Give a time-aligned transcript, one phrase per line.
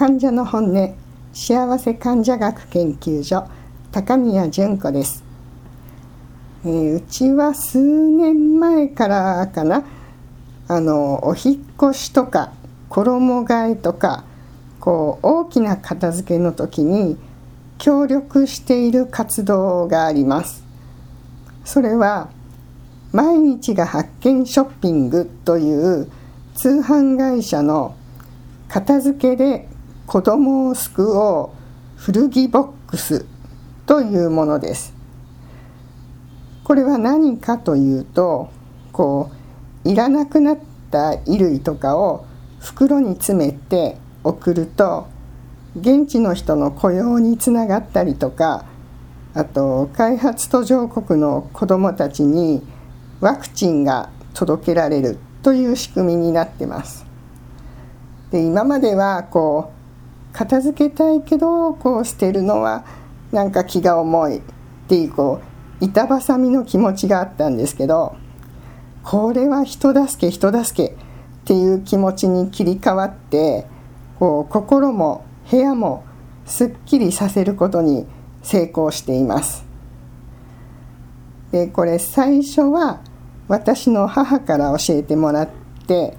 [0.00, 0.94] 患者の本音
[1.34, 3.46] 幸せ患者学研究所
[3.92, 5.22] 高宮純子です、
[6.64, 9.84] えー、うちは数年前からかな
[10.68, 12.50] あのお引越しとか
[12.88, 14.24] 衣替えとか
[14.80, 17.18] こう大きな片付けの時に
[17.76, 20.64] 協力している活動があります。
[21.66, 22.30] それは
[23.12, 26.10] 毎日が発見ショッピングという
[26.54, 27.94] 通販会社の
[28.66, 29.68] 片付けで
[30.10, 31.58] 子供を救おう
[31.94, 33.26] 古着ボックス
[33.86, 34.92] というものです。
[36.64, 38.50] これは何かというと
[38.90, 39.30] こ
[39.84, 40.58] ういらなくなっ
[40.90, 42.26] た衣類とかを
[42.58, 45.06] 袋に詰めて送ると
[45.76, 48.64] 現地の人の雇用につながったりとか
[49.32, 52.66] あと開発途上国の子どもたちに
[53.20, 57.06] ワクチンが届けられるという仕組みになってます。
[58.32, 59.79] で今まではこう
[60.32, 62.84] 片付けたいけどこう捨てるのは
[63.32, 64.42] なんか気が重いっ
[64.88, 65.40] ていうこ
[65.80, 68.16] う板挟みの気持ちがあったんですけど
[69.02, 70.96] これは人助け人助けっ
[71.44, 73.66] ていう気持ちに切り替わって
[74.18, 76.04] こう心も部屋も
[76.44, 78.06] すっきりさせることに
[78.42, 79.64] 成功しています。
[81.52, 83.00] でこれ最初は
[83.48, 85.48] 私の母から教えてもらっ
[85.86, 86.16] て、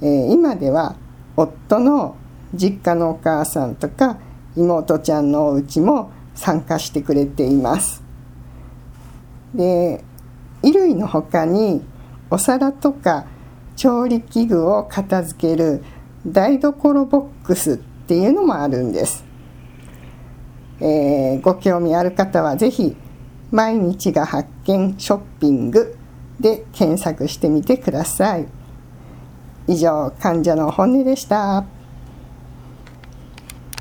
[0.00, 0.96] えー、今では
[1.36, 2.16] 夫の
[2.54, 4.18] 実家のお母さんとか
[4.56, 8.02] 妹ちゃんのお家も参加してくれています。
[9.54, 10.04] で
[10.62, 11.82] 衣類の他に
[12.30, 13.26] お皿とか
[13.76, 15.82] 調理器具を片付ける
[16.26, 19.24] 台所ボックスっていうのもあるんです。
[20.80, 22.96] えー、ご興味ある方は是非
[23.50, 25.96] 毎日が発見ショッピング
[26.38, 28.46] で検索してみてください。
[29.66, 31.64] 以上、患者の本音でした。